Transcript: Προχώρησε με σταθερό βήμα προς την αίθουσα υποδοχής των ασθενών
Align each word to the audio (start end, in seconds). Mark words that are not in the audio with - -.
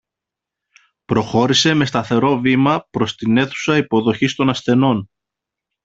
Προχώρησε 1.05 1.73
με 1.73 1.85
σταθερό 1.85 2.39
βήμα 2.39 2.87
προς 2.91 3.15
την 3.15 3.37
αίθουσα 3.37 3.77
υποδοχής 3.77 4.35
των 4.35 4.49
ασθενών 4.49 5.09